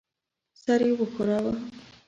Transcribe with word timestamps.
سر 0.63 0.79
یې 0.87 0.93
وښوراوه. 0.97 1.53